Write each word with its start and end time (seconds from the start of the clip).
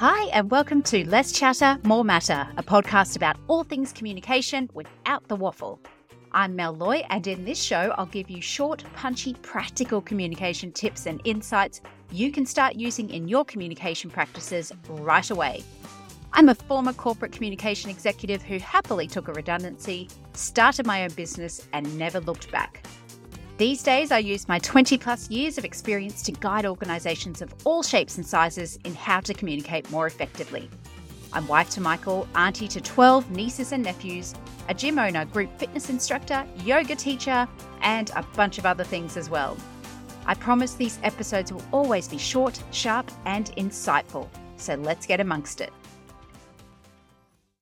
Hi, 0.00 0.28
and 0.28 0.50
welcome 0.50 0.80
to 0.84 1.06
Less 1.06 1.30
Chatter, 1.30 1.78
More 1.82 2.06
Matter, 2.06 2.48
a 2.56 2.62
podcast 2.62 3.16
about 3.16 3.36
all 3.48 3.64
things 3.64 3.92
communication 3.92 4.70
without 4.72 5.28
the 5.28 5.36
waffle. 5.36 5.78
I'm 6.32 6.56
Mel 6.56 6.72
Loy, 6.72 7.04
and 7.10 7.26
in 7.26 7.44
this 7.44 7.62
show, 7.62 7.94
I'll 7.98 8.06
give 8.06 8.30
you 8.30 8.40
short, 8.40 8.82
punchy, 8.96 9.34
practical 9.42 10.00
communication 10.00 10.72
tips 10.72 11.04
and 11.04 11.20
insights 11.26 11.82
you 12.10 12.32
can 12.32 12.46
start 12.46 12.76
using 12.76 13.10
in 13.10 13.28
your 13.28 13.44
communication 13.44 14.08
practices 14.08 14.72
right 14.88 15.30
away. 15.30 15.62
I'm 16.32 16.48
a 16.48 16.54
former 16.54 16.94
corporate 16.94 17.32
communication 17.32 17.90
executive 17.90 18.40
who 18.40 18.58
happily 18.58 19.06
took 19.06 19.28
a 19.28 19.34
redundancy, 19.34 20.08
started 20.32 20.86
my 20.86 21.02
own 21.02 21.10
business, 21.10 21.68
and 21.74 21.98
never 21.98 22.20
looked 22.20 22.50
back. 22.50 22.79
These 23.60 23.82
days, 23.82 24.10
I 24.10 24.16
use 24.20 24.48
my 24.48 24.58
20 24.58 24.96
plus 24.96 25.28
years 25.28 25.58
of 25.58 25.66
experience 25.66 26.22
to 26.22 26.32
guide 26.32 26.64
organisations 26.64 27.42
of 27.42 27.52
all 27.64 27.82
shapes 27.82 28.16
and 28.16 28.24
sizes 28.26 28.78
in 28.86 28.94
how 28.94 29.20
to 29.20 29.34
communicate 29.34 29.90
more 29.90 30.06
effectively. 30.06 30.70
I'm 31.30 31.46
wife 31.46 31.68
to 31.72 31.82
Michael, 31.82 32.26
auntie 32.34 32.68
to 32.68 32.80
12 32.80 33.30
nieces 33.30 33.72
and 33.72 33.82
nephews, 33.82 34.32
a 34.70 34.72
gym 34.72 34.98
owner, 34.98 35.26
group 35.26 35.50
fitness 35.58 35.90
instructor, 35.90 36.46
yoga 36.64 36.96
teacher, 36.96 37.46
and 37.82 38.10
a 38.16 38.22
bunch 38.34 38.56
of 38.56 38.64
other 38.64 38.82
things 38.82 39.18
as 39.18 39.28
well. 39.28 39.58
I 40.24 40.32
promise 40.32 40.72
these 40.72 40.98
episodes 41.02 41.52
will 41.52 41.64
always 41.70 42.08
be 42.08 42.16
short, 42.16 42.62
sharp, 42.70 43.10
and 43.26 43.54
insightful. 43.56 44.26
So 44.56 44.76
let's 44.76 45.04
get 45.04 45.20
amongst 45.20 45.60
it. 45.60 45.70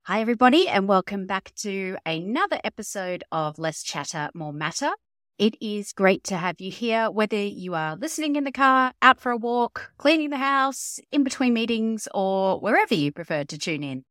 Hi, 0.04 0.20
everybody, 0.20 0.68
and 0.68 0.86
welcome 0.86 1.26
back 1.26 1.50
to 1.62 1.96
another 2.06 2.60
episode 2.62 3.24
of 3.32 3.58
Less 3.58 3.82
Chatter, 3.82 4.30
More 4.32 4.52
Matter. 4.52 4.92
It 5.38 5.56
is 5.60 5.92
great 5.92 6.24
to 6.24 6.36
have 6.36 6.60
you 6.60 6.72
here, 6.72 7.12
whether 7.12 7.36
you 7.36 7.72
are 7.74 7.94
listening 7.94 8.34
in 8.34 8.42
the 8.42 8.50
car, 8.50 8.92
out 9.00 9.20
for 9.20 9.30
a 9.30 9.36
walk, 9.36 9.92
cleaning 9.96 10.30
the 10.30 10.36
house, 10.36 10.98
in 11.12 11.22
between 11.22 11.54
meetings, 11.54 12.08
or 12.12 12.58
wherever 12.58 12.92
you 12.92 13.12
prefer 13.12 13.44
to 13.44 13.56
tune 13.56 13.84
in. 13.84 14.04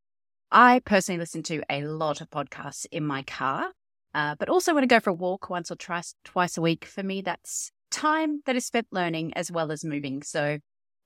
I 0.53 0.80
personally 0.80 1.19
listen 1.19 1.44
to 1.44 1.64
a 1.69 1.84
lot 1.84 2.22
of 2.22 2.30
podcasts 2.30 2.86
in 2.94 3.06
my 3.06 3.23
car, 3.23 3.73
uh, 4.14 4.36
but 4.39 4.47
also 4.47 4.73
when 4.73 4.86
I 4.86 4.88
go 4.88 5.02
for 5.02 5.09
a 5.09 5.14
walk 5.14 5.50
once 5.50 5.69
or 5.69 5.75
twice, 5.75 6.16
twice 6.23 6.58
a 6.58 6.61
week, 6.61 6.86
for 6.86 7.03
me, 7.03 7.19
that's 7.19 7.73
time 7.91 8.41
that 8.45 8.56
is 8.56 8.66
spent 8.66 8.88
learning 8.91 9.34
as 9.34 9.52
well 9.52 9.69
as 9.69 9.84
moving. 9.84 10.23
So 10.23 10.59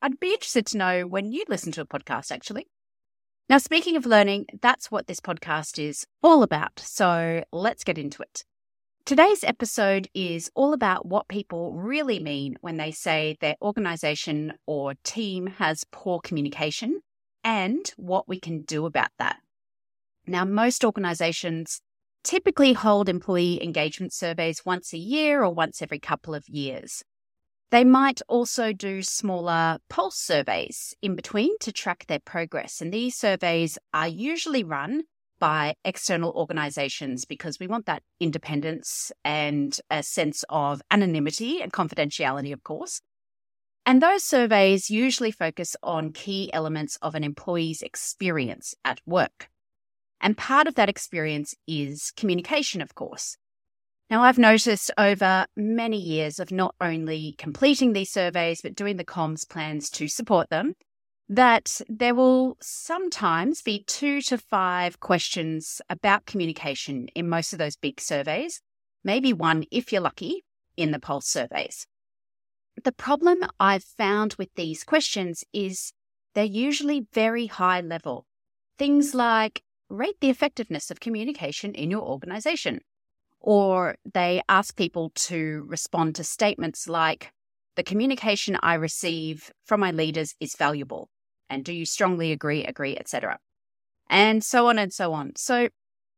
I'd 0.03 0.19
be 0.19 0.33
interested 0.33 0.67
to 0.67 0.78
know 0.78 1.08
when 1.08 1.31
you 1.31 1.45
listen 1.50 1.72
to 1.72 1.81
a 1.81 1.88
podcast, 1.88 2.31
actually. 2.31 2.67
Now, 3.50 3.58
speaking 3.58 3.95
of 3.95 4.06
learning, 4.06 4.45
that's 4.61 4.91
what 4.91 5.08
this 5.08 5.19
podcast 5.19 5.83
is 5.83 6.06
all 6.22 6.44
about. 6.44 6.80
So 6.80 7.44
let's 7.52 7.83
get 7.83 7.97
into 7.97 8.22
it. 8.22 8.45
Today's 9.12 9.44
episode 9.44 10.08
is 10.14 10.50
all 10.56 10.72
about 10.72 11.06
what 11.06 11.28
people 11.28 11.73
really 11.73 12.17
mean 12.22 12.56
when 12.62 12.78
they 12.78 12.92
say 12.92 13.36
their 13.42 13.58
organization 13.62 14.53
or 14.66 14.94
team 15.03 15.48
has 15.48 15.84
poor 15.92 16.22
communication 16.22 17.02
and 17.44 17.92
what 17.98 18.30
we 18.30 18.40
can 18.40 18.62
do 18.62 18.86
about 18.86 19.09
that. 19.20 19.36
Now, 20.26 20.45
most 20.45 20.86
organizations 20.86 21.81
typically 22.23 22.72
hold 22.72 23.09
employee 23.09 23.62
engagement 23.62 24.14
surveys 24.14 24.66
once 24.66 24.94
a 24.94 24.98
year 24.98 25.44
or 25.44 25.53
once 25.53 25.81
every 25.81 26.00
couple 26.00 26.34
of 26.34 26.48
years. 26.48 27.03
They 27.70 27.84
might 27.84 28.22
also 28.30 28.72
do 28.72 29.02
smaller 29.02 29.80
pulse 29.90 30.20
surveys 30.20 30.96
in 31.02 31.16
between 31.16 31.58
to 31.59 31.73
track 31.73 32.06
their 32.08 32.20
progress. 32.20 32.80
And 32.80 32.94
these 32.94 33.18
surveys 33.18 33.78
are 33.94 34.08
usually 34.08 34.64
run 34.64 35.03
by 35.42 35.73
external 35.84 36.31
organizations 36.31 37.25
because 37.25 37.59
we 37.59 37.67
want 37.67 37.88
that 37.88 38.03
independence 38.20 39.11
and 39.25 39.78
a 39.89 40.03
sense 40.03 40.45
of 40.47 40.81
anonymity 40.92 41.61
and 41.61 41.73
confidentiality, 41.73 42.53
of 42.53 42.64
course. 42.64 43.02
And 43.86 44.02
those 44.02 44.23
surveys 44.23 44.92
usually 44.92 45.31
focus 45.31 45.75
on 45.81 46.14
key 46.14 46.53
elements 46.53 46.97
of 47.02 47.16
an 47.16 47.24
employee's 47.24 47.81
experience 47.81 48.75
at 48.85 49.02
work. 49.07 49.50
And 50.22 50.38
part 50.38 50.68
of 50.68 50.75
that 50.75 50.90
experience 50.90 51.56
is 51.68 52.13
communication, 52.16 52.79
of 52.79 52.94
course. 52.94 53.38
Now, 54.12 54.22
I've 54.23 54.38
noticed 54.38 54.91
over 54.97 55.47
many 55.56 55.97
years 55.97 56.38
of 56.38 56.52
not 56.52 56.75
only 56.79 57.34
completing 57.40 57.94
these 57.94 58.12
surveys, 58.12 58.62
but 58.62 58.75
doing 58.75 58.97
the 58.97 59.06
comms 59.06 59.50
plans 59.50 59.90
to 59.91 60.08
support 60.08 60.50
them, 60.50 60.75
that 61.30 61.80
there 61.88 62.16
will 62.16 62.58
sometimes 62.62 63.62
be 63.62 63.84
two 63.86 64.22
to 64.22 64.38
five 64.38 65.00
questions 65.00 65.82
about 65.90 66.26
communication 66.26 67.08
in 67.16 67.30
most 67.30 67.54
of 67.54 67.59
those 67.59 67.76
big 67.76 68.02
surveys, 68.02 68.62
maybe 69.04 69.32
one 69.32 69.66
if 69.72 69.92
you're 69.92 70.02
lucky 70.02 70.44
in 70.76 70.92
the 70.92 71.00
pulse 71.00 71.28
surveys. 71.28 71.88
The 72.84 72.92
problem 72.92 73.46
I've 73.59 73.84
found 73.84 74.36
with 74.36 74.50
these 74.56 74.84
questions 74.84 75.44
is 75.54 75.94
they're 76.34 76.44
usually 76.44 77.08
very 77.14 77.48
high 77.48 77.82
level. 77.82 78.26
Things 78.78 79.14
like 79.14 79.64
rate 79.90 80.20
the 80.22 80.30
effectiveness 80.30 80.90
of 80.90 81.00
communication 81.00 81.74
in 81.74 81.92
your 81.92 82.02
organization. 82.02 82.82
Or 83.40 83.96
they 84.14 84.42
ask 84.48 84.76
people 84.76 85.12
to 85.16 85.66
respond 85.68 86.16
to 86.16 86.24
statements 86.24 86.88
like, 86.88 87.32
the 87.76 87.84
communication 87.84 88.58
I 88.62 88.76
receive 88.76 89.52
from 89.66 89.80
my 89.80 89.92
leaders 89.92 90.36
is 90.40 90.56
valuable 90.56 91.09
and 91.50 91.66
do 91.66 91.74
you 91.74 91.86
strongly 91.86 92.32
agree, 92.32 92.64
agree, 92.66 92.98
etc. 92.98 93.38
And 94.09 94.44
so 94.44 94.68
on 94.68 94.80
and 94.80 94.92
so 94.92 95.14
on. 95.14 95.34
So 95.36 95.70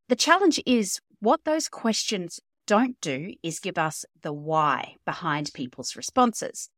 the 0.10 0.16
challenge 0.16 0.62
is 0.66 1.00
what 1.20 1.42
those 1.44 1.68
questions 1.70 2.40
don't 2.68 3.00
do 3.02 3.34
is 3.42 3.60
give 3.60 3.78
us 3.78 4.06
the 4.22 4.34
why 4.34 4.96
behind 5.06 5.52
people's 5.54 5.96
responses. 5.96 6.70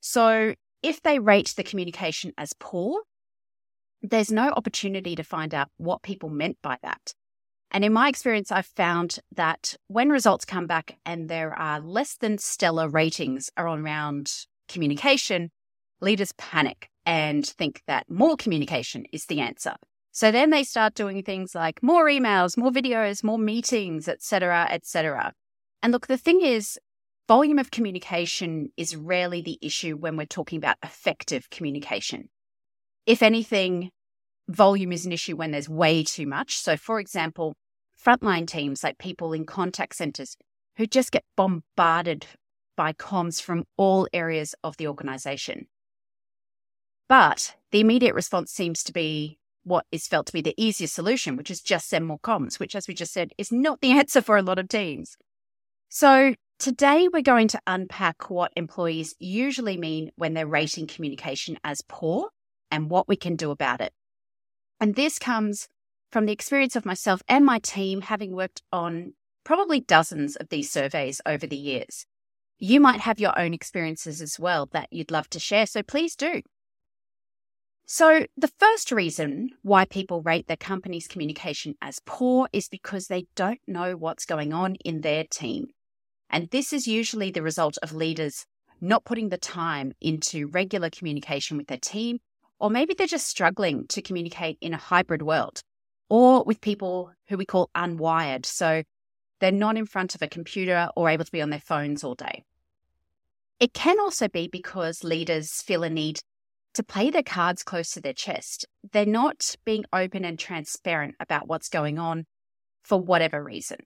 So 0.00 0.54
if 0.82 1.02
they 1.02 1.18
rate 1.18 1.54
the 1.56 1.62
communication 1.62 2.32
as 2.36 2.52
poor, 2.58 3.02
there's 4.02 4.32
no 4.32 4.50
opportunity 4.50 5.14
to 5.14 5.22
find 5.22 5.54
out 5.54 5.68
what 5.76 6.02
people 6.02 6.30
meant 6.30 6.58
by 6.62 6.78
that. 6.82 7.14
And 7.70 7.84
in 7.84 7.92
my 7.92 8.08
experience, 8.08 8.50
I've 8.50 8.66
found 8.66 9.20
that 9.32 9.76
when 9.86 10.08
results 10.08 10.44
come 10.44 10.66
back 10.66 10.98
and 11.06 11.28
there 11.28 11.56
are 11.56 11.80
less 11.80 12.16
than 12.16 12.38
stellar 12.38 12.88
ratings 12.88 13.50
around 13.56 14.32
communication, 14.68 15.50
leaders 16.00 16.32
panic 16.36 16.88
and 17.06 17.46
think 17.46 17.82
that 17.86 18.10
more 18.10 18.36
communication 18.36 19.04
is 19.12 19.26
the 19.26 19.40
answer. 19.40 19.74
So 20.12 20.32
then 20.32 20.50
they 20.50 20.64
start 20.64 20.94
doing 20.94 21.22
things 21.22 21.54
like 21.54 21.82
more 21.82 22.06
emails, 22.06 22.56
more 22.56 22.72
videos, 22.72 23.22
more 23.22 23.38
meetings, 23.38 24.08
etc., 24.08 24.66
etc. 24.70 25.32
And 25.82 25.92
look, 25.92 26.08
the 26.08 26.16
thing 26.16 26.40
is, 26.40 26.78
volume 27.28 27.60
of 27.60 27.70
communication 27.70 28.70
is 28.76 28.96
rarely 28.96 29.40
the 29.40 29.58
issue 29.62 29.96
when 29.96 30.16
we're 30.16 30.26
talking 30.26 30.56
about 30.56 30.76
effective 30.82 31.48
communication. 31.50 32.28
If 33.06 33.22
anything, 33.22 33.90
volume 34.50 34.92
is 34.92 35.06
an 35.06 35.12
issue 35.12 35.36
when 35.36 35.50
there's 35.50 35.68
way 35.68 36.02
too 36.02 36.26
much. 36.26 36.58
So, 36.58 36.76
for 36.76 37.00
example, 37.00 37.54
frontline 38.02 38.46
teams 38.46 38.82
like 38.82 38.98
people 38.98 39.32
in 39.32 39.44
contact 39.44 39.94
centers 39.94 40.36
who 40.76 40.86
just 40.86 41.12
get 41.12 41.24
bombarded 41.36 42.26
by 42.76 42.92
comms 42.92 43.42
from 43.42 43.64
all 43.76 44.08
areas 44.12 44.54
of 44.64 44.76
the 44.76 44.88
organization. 44.88 45.66
But 47.08 47.56
the 47.72 47.80
immediate 47.80 48.14
response 48.14 48.52
seems 48.52 48.82
to 48.84 48.92
be 48.92 49.38
what 49.64 49.84
is 49.92 50.06
felt 50.06 50.26
to 50.26 50.32
be 50.32 50.40
the 50.40 50.54
easiest 50.56 50.94
solution, 50.94 51.36
which 51.36 51.50
is 51.50 51.60
just 51.60 51.88
send 51.88 52.06
more 52.06 52.20
comms, 52.20 52.58
which, 52.58 52.74
as 52.74 52.88
we 52.88 52.94
just 52.94 53.12
said, 53.12 53.32
is 53.36 53.52
not 53.52 53.80
the 53.80 53.90
answer 53.98 54.22
for 54.22 54.36
a 54.36 54.42
lot 54.42 54.58
of 54.58 54.68
teams. 54.68 55.16
So, 55.88 56.34
today 56.58 57.08
we're 57.12 57.22
going 57.22 57.48
to 57.48 57.60
unpack 57.66 58.30
what 58.30 58.52
employees 58.56 59.14
usually 59.18 59.76
mean 59.76 60.12
when 60.16 60.34
they're 60.34 60.46
rating 60.46 60.86
communication 60.86 61.58
as 61.64 61.82
poor 61.88 62.28
and 62.70 62.90
what 62.90 63.08
we 63.08 63.16
can 63.16 63.36
do 63.36 63.50
about 63.50 63.80
it. 63.80 63.92
And 64.80 64.94
this 64.94 65.18
comes 65.18 65.68
from 66.10 66.26
the 66.26 66.32
experience 66.32 66.74
of 66.74 66.86
myself 66.86 67.22
and 67.28 67.44
my 67.44 67.58
team 67.58 68.00
having 68.00 68.32
worked 68.32 68.62
on 68.72 69.12
probably 69.44 69.80
dozens 69.80 70.36
of 70.36 70.48
these 70.48 70.70
surveys 70.70 71.20
over 71.26 71.46
the 71.46 71.56
years. 71.56 72.06
You 72.58 72.80
might 72.80 73.00
have 73.00 73.20
your 73.20 73.38
own 73.38 73.54
experiences 73.54 74.20
as 74.20 74.38
well 74.38 74.68
that 74.72 74.88
you'd 74.90 75.10
love 75.10 75.30
to 75.30 75.40
share, 75.40 75.66
so 75.66 75.82
please 75.82 76.16
do. 76.16 76.42
So, 77.86 78.26
the 78.36 78.52
first 78.58 78.92
reason 78.92 79.50
why 79.62 79.84
people 79.84 80.22
rate 80.22 80.46
their 80.46 80.56
company's 80.56 81.08
communication 81.08 81.74
as 81.82 82.00
poor 82.04 82.48
is 82.52 82.68
because 82.68 83.08
they 83.08 83.26
don't 83.34 83.60
know 83.66 83.96
what's 83.96 84.24
going 84.24 84.52
on 84.52 84.76
in 84.84 85.00
their 85.00 85.24
team. 85.24 85.68
And 86.28 86.50
this 86.50 86.72
is 86.72 86.86
usually 86.86 87.32
the 87.32 87.42
result 87.42 87.78
of 87.82 87.92
leaders 87.92 88.46
not 88.80 89.04
putting 89.04 89.30
the 89.30 89.38
time 89.38 89.92
into 90.00 90.46
regular 90.46 90.88
communication 90.88 91.56
with 91.56 91.66
their 91.66 91.78
team, 91.78 92.20
or 92.60 92.70
maybe 92.70 92.94
they're 92.94 93.06
just 93.06 93.26
struggling 93.26 93.86
to 93.88 94.02
communicate 94.02 94.58
in 94.60 94.74
a 94.74 94.78
hybrid 94.78 95.22
world, 95.22 95.62
or 96.08 96.44
with 96.44 96.60
people 96.60 97.12
who 97.28 97.36
we 97.36 97.44
call 97.44 97.70
unwired. 97.74 98.46
So, 98.46 98.82
they're 99.40 99.50
not 99.50 99.78
in 99.78 99.86
front 99.86 100.14
of 100.14 100.22
a 100.22 100.28
computer 100.28 100.90
or 100.94 101.08
able 101.08 101.24
to 101.24 101.32
be 101.32 101.40
on 101.42 101.50
their 101.50 101.60
phones 101.60 102.04
all 102.04 102.14
day. 102.14 102.44
It 103.58 103.72
can 103.72 103.98
also 103.98 104.28
be 104.28 104.48
because 104.48 105.02
leaders 105.02 105.62
feel 105.62 105.82
a 105.82 105.90
need 105.90 106.20
to 106.74 106.82
play 106.82 107.10
their 107.10 107.22
cards 107.22 107.62
close 107.62 107.90
to 107.92 108.00
their 108.00 108.12
chest. 108.12 108.66
They're 108.92 109.06
not 109.06 109.56
being 109.64 109.84
open 109.92 110.24
and 110.24 110.38
transparent 110.38 111.16
about 111.20 111.48
what's 111.48 111.68
going 111.68 111.98
on 111.98 112.26
for 112.84 113.00
whatever 113.00 113.42
reason. 113.42 113.78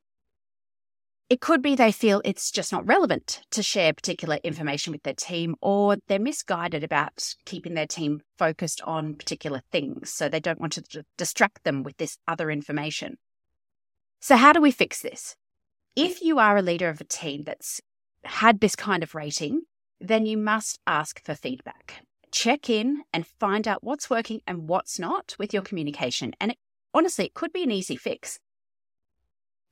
It 1.34 1.40
could 1.40 1.62
be 1.62 1.74
they 1.74 1.90
feel 1.90 2.22
it's 2.24 2.52
just 2.52 2.70
not 2.70 2.86
relevant 2.86 3.40
to 3.50 3.60
share 3.60 3.92
particular 3.92 4.38
information 4.44 4.92
with 4.92 5.02
their 5.02 5.14
team, 5.14 5.56
or 5.60 5.96
they're 6.06 6.20
misguided 6.20 6.84
about 6.84 7.34
keeping 7.44 7.74
their 7.74 7.88
team 7.88 8.20
focused 8.38 8.80
on 8.82 9.16
particular 9.16 9.60
things. 9.72 10.12
So 10.12 10.28
they 10.28 10.38
don't 10.38 10.60
want 10.60 10.74
to 10.74 11.04
distract 11.18 11.64
them 11.64 11.82
with 11.82 11.96
this 11.96 12.18
other 12.28 12.52
information. 12.52 13.16
So, 14.20 14.36
how 14.36 14.52
do 14.52 14.60
we 14.60 14.70
fix 14.70 15.02
this? 15.02 15.34
If 15.96 16.22
you 16.22 16.38
are 16.38 16.56
a 16.56 16.62
leader 16.62 16.88
of 16.88 17.00
a 17.00 17.04
team 17.04 17.42
that's 17.42 17.80
had 18.22 18.60
this 18.60 18.76
kind 18.76 19.02
of 19.02 19.16
rating, 19.16 19.62
then 20.00 20.26
you 20.26 20.36
must 20.36 20.78
ask 20.86 21.20
for 21.24 21.34
feedback. 21.34 22.04
Check 22.30 22.70
in 22.70 23.02
and 23.12 23.26
find 23.26 23.66
out 23.66 23.82
what's 23.82 24.08
working 24.08 24.40
and 24.46 24.68
what's 24.68 25.00
not 25.00 25.34
with 25.36 25.52
your 25.52 25.62
communication. 25.62 26.32
And 26.40 26.52
it, 26.52 26.58
honestly, 26.94 27.24
it 27.24 27.34
could 27.34 27.52
be 27.52 27.64
an 27.64 27.72
easy 27.72 27.96
fix. 27.96 28.38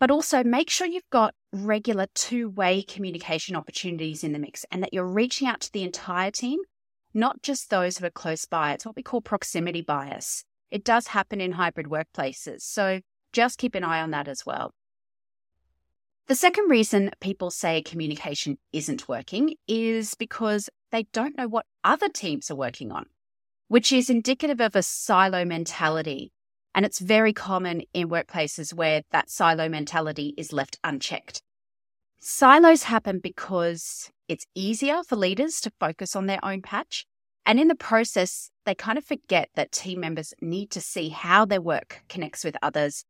But 0.03 0.11
also 0.11 0.43
make 0.43 0.69
sure 0.69 0.89
you've 0.89 1.09
got 1.11 1.33
regular 1.53 2.09
two 2.13 2.49
way 2.49 2.83
communication 2.83 3.55
opportunities 3.55 4.25
in 4.25 4.33
the 4.33 4.41
mix 4.41 4.67
and 4.73 4.83
that 4.83 4.93
you're 4.93 5.07
reaching 5.07 5.47
out 5.47 5.61
to 5.61 5.73
the 5.73 5.85
entire 5.85 6.33
team, 6.33 6.59
not 7.15 7.41
just 7.41 7.71
those 7.71 7.99
who 7.99 8.07
are 8.07 8.11
close 8.11 8.45
by. 8.45 8.73
It's 8.73 8.85
what 8.85 8.97
we 8.97 9.05
call 9.05 9.21
proximity 9.21 9.81
bias. 9.81 10.43
It 10.73 10.83
does 10.83 11.07
happen 11.07 11.41
in 11.41 11.53
hybrid 11.53 11.87
workplaces. 11.87 12.63
So 12.63 13.01
just 13.33 13.59
keep 13.59 13.77
an 13.77 13.85
eye 13.85 14.01
on 14.01 14.11
that 14.11 14.27
as 14.27 14.45
well. 14.45 14.73
The 16.27 16.35
second 16.35 16.69
reason 16.69 17.13
people 17.21 17.53
say 17.53 17.81
communication 17.81 18.59
isn't 18.73 19.07
working 19.07 19.55
is 19.69 20.17
because 20.17 20.69
they 20.91 21.05
don't 21.13 21.39
know 21.39 21.47
what 21.47 21.67
other 21.85 22.09
teams 22.09 22.51
are 22.51 22.57
working 22.57 22.91
on, 22.91 23.07
which 23.69 23.93
is 23.93 24.11
indicative 24.11 24.61
of 24.61 24.75
a 24.75 24.83
silo 24.83 25.45
mentality. 25.45 26.33
And 26.75 26.87
it's 26.87 26.99
very 26.99 27.33
common 27.33 27.83
in 27.93 28.09
workplaces 28.09 28.73
where 28.73 29.03
that 29.11 29.31
silo 29.31 29.69
mentality 29.69 30.35
is 30.37 30.53
left 30.53 30.79
unchecked. 30.83 31.43
Silos 32.19 32.85
happen 32.85 33.19
because 33.19 34.11
it's 34.29 34.47
easier 34.55 35.03
for 35.03 35.17
leaders 35.17 35.61
to 35.61 35.73
focus 35.79 36.17
on 36.17 36.27
their 36.27 36.43
own 36.45 36.63
patch. 36.63 37.05
And 37.45 37.59
in 37.59 37.69
the 37.69 37.75
process, 37.75 38.51
they 38.65 38.75
kind 38.75 38.97
of 38.97 39.05
forget 39.05 39.49
that 39.55 39.73
team 39.73 40.01
members 40.01 40.33
need 40.41 40.71
to 40.71 40.81
see 40.81 41.09
how 41.09 41.45
their 41.45 41.61
work 41.61 42.03
connects 42.09 42.45
with 42.45 42.57
others 42.63 43.05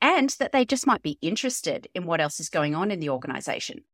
and 0.00 0.30
that 0.38 0.52
they 0.52 0.64
just 0.64 0.86
might 0.86 1.02
be 1.02 1.18
interested 1.20 1.88
in 1.94 2.06
what 2.06 2.20
else 2.20 2.40
is 2.40 2.48
going 2.48 2.74
on 2.74 2.90
in 2.90 3.00
the 3.00 3.10
organization. 3.10 3.84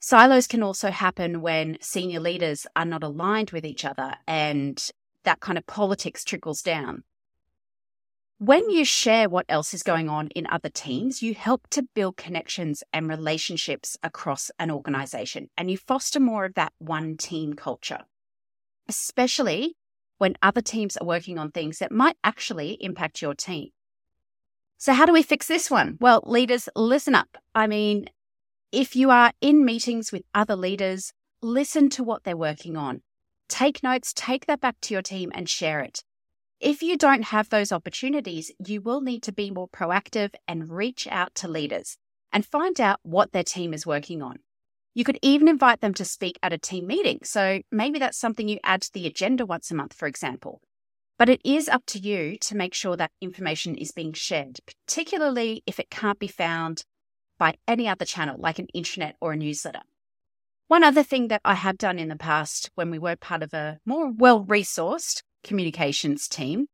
Silos 0.00 0.46
can 0.46 0.62
also 0.62 0.90
happen 0.90 1.40
when 1.40 1.78
senior 1.80 2.20
leaders 2.20 2.66
are 2.76 2.84
not 2.84 3.02
aligned 3.02 3.50
with 3.50 3.64
each 3.64 3.84
other 3.84 4.14
and 4.26 4.90
that 5.24 5.40
kind 5.40 5.58
of 5.58 5.66
politics 5.66 6.24
trickles 6.24 6.62
down. 6.62 7.02
When 8.38 8.68
you 8.68 8.84
share 8.84 9.30
what 9.30 9.46
else 9.48 9.72
is 9.72 9.82
going 9.82 10.10
on 10.10 10.28
in 10.28 10.46
other 10.50 10.68
teams, 10.68 11.22
you 11.22 11.32
help 11.34 11.68
to 11.70 11.88
build 11.94 12.18
connections 12.18 12.82
and 12.92 13.08
relationships 13.08 13.96
across 14.02 14.50
an 14.58 14.70
organization 14.70 15.48
and 15.56 15.70
you 15.70 15.78
foster 15.78 16.20
more 16.20 16.44
of 16.44 16.52
that 16.52 16.74
one 16.76 17.16
team 17.16 17.54
culture, 17.54 18.00
especially 18.90 19.74
when 20.18 20.36
other 20.42 20.60
teams 20.60 20.98
are 20.98 21.06
working 21.06 21.38
on 21.38 21.50
things 21.50 21.78
that 21.78 21.90
might 21.90 22.18
actually 22.22 22.76
impact 22.82 23.22
your 23.22 23.34
team. 23.34 23.70
So, 24.76 24.92
how 24.92 25.06
do 25.06 25.14
we 25.14 25.22
fix 25.22 25.48
this 25.48 25.70
one? 25.70 25.96
Well, 25.98 26.22
leaders, 26.26 26.68
listen 26.76 27.14
up. 27.14 27.38
I 27.54 27.66
mean, 27.66 28.10
if 28.70 28.94
you 28.94 29.08
are 29.08 29.32
in 29.40 29.64
meetings 29.64 30.12
with 30.12 30.24
other 30.34 30.56
leaders, 30.56 31.14
listen 31.40 31.88
to 31.88 32.04
what 32.04 32.24
they're 32.24 32.36
working 32.36 32.76
on. 32.76 33.00
Take 33.48 33.82
notes, 33.82 34.12
take 34.14 34.44
that 34.44 34.60
back 34.60 34.76
to 34.82 34.92
your 34.92 35.02
team 35.02 35.32
and 35.34 35.48
share 35.48 35.80
it. 35.80 36.04
If 36.60 36.82
you 36.82 36.96
don't 36.96 37.24
have 37.24 37.50
those 37.50 37.70
opportunities, 37.70 38.50
you 38.64 38.80
will 38.80 39.02
need 39.02 39.22
to 39.24 39.32
be 39.32 39.50
more 39.50 39.68
proactive 39.68 40.34
and 40.48 40.70
reach 40.70 41.06
out 41.06 41.34
to 41.36 41.48
leaders 41.48 41.98
and 42.32 42.46
find 42.46 42.80
out 42.80 42.98
what 43.02 43.32
their 43.32 43.44
team 43.44 43.74
is 43.74 43.86
working 43.86 44.22
on. 44.22 44.38
You 44.94 45.04
could 45.04 45.18
even 45.20 45.48
invite 45.48 45.82
them 45.82 45.92
to 45.94 46.04
speak 46.06 46.38
at 46.42 46.54
a 46.54 46.58
team 46.58 46.86
meeting. 46.86 47.20
So 47.24 47.60
maybe 47.70 47.98
that's 47.98 48.16
something 48.16 48.48
you 48.48 48.58
add 48.64 48.80
to 48.82 48.92
the 48.94 49.06
agenda 49.06 49.44
once 49.44 49.70
a 49.70 49.74
month, 49.74 49.92
for 49.92 50.08
example. 50.08 50.62
But 51.18 51.28
it 51.28 51.42
is 51.44 51.68
up 51.68 51.84
to 51.88 51.98
you 51.98 52.38
to 52.38 52.56
make 52.56 52.72
sure 52.72 52.96
that 52.96 53.12
information 53.20 53.74
is 53.74 53.92
being 53.92 54.14
shared, 54.14 54.60
particularly 54.66 55.62
if 55.66 55.78
it 55.78 55.90
can't 55.90 56.18
be 56.18 56.26
found 56.26 56.84
by 57.38 57.56
any 57.68 57.86
other 57.86 58.06
channel 58.06 58.36
like 58.38 58.58
an 58.58 58.68
intranet 58.74 59.12
or 59.20 59.32
a 59.32 59.36
newsletter. 59.36 59.82
One 60.68 60.82
other 60.82 61.02
thing 61.02 61.28
that 61.28 61.42
I 61.44 61.54
have 61.54 61.76
done 61.76 61.98
in 61.98 62.08
the 62.08 62.16
past 62.16 62.70
when 62.74 62.90
we 62.90 62.98
were 62.98 63.16
part 63.16 63.42
of 63.42 63.52
a 63.52 63.78
more 63.84 64.10
well 64.10 64.42
resourced 64.42 65.22
communications 65.46 66.28
team 66.28 66.66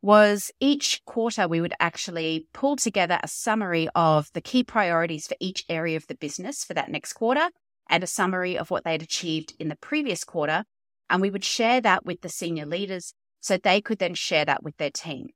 was 0.00 0.52
each 0.60 1.00
quarter 1.04 1.48
we 1.48 1.60
would 1.60 1.74
actually 1.80 2.46
pull 2.52 2.76
together 2.76 3.18
a 3.22 3.28
summary 3.28 3.88
of 3.94 4.28
the 4.32 4.40
key 4.40 4.62
priorities 4.62 5.26
for 5.26 5.36
each 5.40 5.64
area 5.68 5.96
of 5.96 6.06
the 6.06 6.14
business 6.14 6.62
for 6.62 6.74
that 6.74 6.90
next 6.90 7.14
quarter 7.14 7.48
and 7.90 8.04
a 8.04 8.06
summary 8.06 8.56
of 8.56 8.70
what 8.70 8.84
they'd 8.84 9.02
achieved 9.02 9.54
in 9.58 9.68
the 9.68 9.76
previous 9.76 10.22
quarter. 10.22 10.64
And 11.10 11.20
we 11.20 11.30
would 11.30 11.44
share 11.44 11.80
that 11.80 12.04
with 12.04 12.20
the 12.20 12.28
senior 12.28 12.66
leaders 12.66 13.12
so 13.40 13.56
they 13.56 13.80
could 13.80 13.98
then 13.98 14.14
share 14.14 14.44
that 14.44 14.62
with 14.62 14.76
their 14.76 14.90
team. 14.90 15.28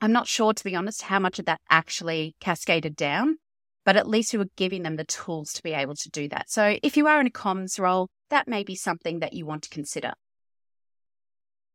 I'm 0.00 0.12
not 0.12 0.26
sure, 0.26 0.52
to 0.52 0.64
be 0.64 0.76
honest, 0.76 1.02
how 1.02 1.18
much 1.18 1.38
of 1.38 1.46
that 1.46 1.60
actually 1.70 2.34
cascaded 2.40 2.94
down, 2.94 3.38
but 3.84 3.96
at 3.96 4.08
least 4.08 4.32
we 4.32 4.38
were 4.38 4.50
giving 4.56 4.82
them 4.82 4.96
the 4.96 5.04
tools 5.04 5.52
to 5.54 5.62
be 5.62 5.72
able 5.72 5.94
to 5.94 6.10
do 6.10 6.28
that. 6.28 6.50
So 6.50 6.78
if 6.82 6.96
you 6.96 7.06
are 7.06 7.20
in 7.20 7.26
a 7.26 7.30
comms 7.30 7.80
role, 7.80 8.08
that 8.30 8.48
may 8.48 8.64
be 8.64 8.74
something 8.74 9.20
that 9.20 9.32
you 9.32 9.46
want 9.46 9.62
to 9.62 9.70
consider. 9.70 10.12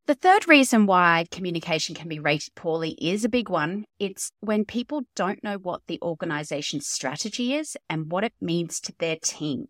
The 0.05 0.15
third 0.15 0.49
reason 0.49 0.85
why 0.85 1.25
communication 1.31 1.95
can 1.95 2.09
be 2.09 2.19
rated 2.19 2.55
poorly 2.55 2.97
is 2.99 3.23
a 3.23 3.29
big 3.29 3.47
one. 3.47 3.85
It's 3.99 4.33
when 4.41 4.65
people 4.65 5.03
don't 5.15 5.41
know 5.41 5.57
what 5.57 5.83
the 5.87 5.97
organization's 6.01 6.87
strategy 6.87 7.53
is 7.53 7.77
and 7.89 8.11
what 8.11 8.25
it 8.25 8.33
means 8.41 8.81
to 8.81 8.93
their 8.99 9.15
team. 9.15 9.67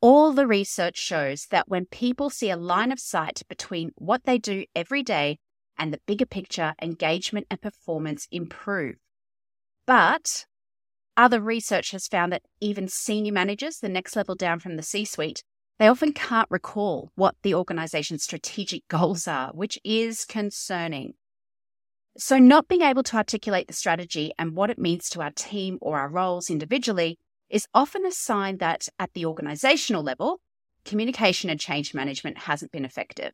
All 0.00 0.32
the 0.32 0.48
research 0.48 0.98
shows 0.98 1.46
that 1.52 1.68
when 1.68 1.86
people 1.86 2.28
see 2.28 2.50
a 2.50 2.56
line 2.56 2.90
of 2.90 2.98
sight 2.98 3.42
between 3.48 3.92
what 3.94 4.24
they 4.24 4.36
do 4.36 4.64
every 4.74 5.04
day 5.04 5.38
and 5.78 5.92
the 5.92 6.00
bigger 6.06 6.26
picture, 6.26 6.74
engagement 6.82 7.46
and 7.52 7.60
performance 7.60 8.26
improve. 8.32 8.96
But 9.86 10.46
other 11.16 11.40
research 11.40 11.92
has 11.92 12.08
found 12.08 12.32
that 12.32 12.42
even 12.60 12.88
senior 12.88 13.32
managers, 13.32 13.78
the 13.78 13.88
next 13.88 14.16
level 14.16 14.34
down 14.34 14.58
from 14.58 14.74
the 14.74 14.82
C 14.82 15.04
suite, 15.04 15.44
they 15.80 15.88
often 15.88 16.12
can't 16.12 16.50
recall 16.50 17.10
what 17.14 17.36
the 17.42 17.54
organization's 17.54 18.22
strategic 18.22 18.86
goals 18.88 19.26
are, 19.26 19.50
which 19.54 19.80
is 19.82 20.26
concerning. 20.26 21.14
So, 22.18 22.38
not 22.38 22.68
being 22.68 22.82
able 22.82 23.02
to 23.04 23.16
articulate 23.16 23.66
the 23.66 23.72
strategy 23.72 24.30
and 24.38 24.54
what 24.54 24.68
it 24.68 24.78
means 24.78 25.08
to 25.08 25.22
our 25.22 25.30
team 25.30 25.78
or 25.80 25.98
our 25.98 26.08
roles 26.08 26.50
individually 26.50 27.18
is 27.48 27.66
often 27.72 28.04
a 28.04 28.12
sign 28.12 28.58
that 28.58 28.88
at 28.98 29.14
the 29.14 29.24
organizational 29.24 30.02
level, 30.02 30.40
communication 30.84 31.48
and 31.48 31.58
change 31.58 31.94
management 31.94 32.36
hasn't 32.38 32.72
been 32.72 32.84
effective. 32.84 33.32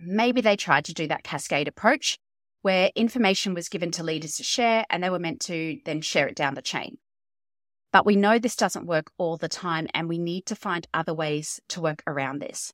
Maybe 0.00 0.40
they 0.40 0.56
tried 0.56 0.84
to 0.86 0.94
do 0.94 1.06
that 1.06 1.22
cascade 1.22 1.68
approach 1.68 2.18
where 2.62 2.90
information 2.96 3.54
was 3.54 3.68
given 3.68 3.92
to 3.92 4.02
leaders 4.02 4.36
to 4.36 4.42
share 4.42 4.84
and 4.90 5.02
they 5.02 5.10
were 5.10 5.20
meant 5.20 5.40
to 5.42 5.78
then 5.84 6.00
share 6.00 6.26
it 6.26 6.34
down 6.34 6.54
the 6.54 6.62
chain. 6.62 6.98
But 7.92 8.06
we 8.06 8.16
know 8.16 8.38
this 8.38 8.56
doesn't 8.56 8.86
work 8.86 9.10
all 9.16 9.36
the 9.36 9.48
time 9.48 9.86
and 9.94 10.08
we 10.08 10.18
need 10.18 10.46
to 10.46 10.56
find 10.56 10.86
other 10.92 11.14
ways 11.14 11.60
to 11.68 11.80
work 11.80 12.02
around 12.06 12.40
this. 12.40 12.72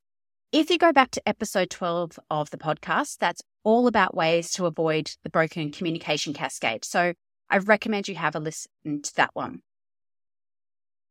If 0.53 0.69
you 0.69 0.79
go 0.79 0.93
back 0.93 1.11
to 1.13 1.29
episode 1.29 1.71
12 1.71 2.19
of 2.31 2.51
the 2.51 2.59
podcast, 2.59 3.19
that's 3.19 3.43
all 3.65 3.87
about 3.87 4.15
ways 4.15 4.53
to 4.53 4.67
avoid 4.67 5.13
the 5.23 5.31
broken 5.31 5.71
communication 5.71 6.35
cascade. 6.35 6.85
So 6.85 7.15
I 7.49 7.59
recommend 7.59 8.09
you 8.09 8.15
have 8.17 8.35
a 8.35 8.41
listen 8.41 9.03
to 9.03 9.15
that 9.17 9.31
one. 9.35 9.61